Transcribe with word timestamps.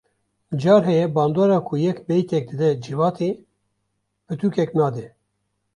Car 0.61 0.81
heye 0.87 1.05
bandora 1.15 1.57
ku 1.67 1.73
yek 1.83 1.97
beytek 2.07 2.43
dide 2.49 2.69
civatê 2.83 3.29
pitûkek 4.25 4.69
nade 4.79 5.05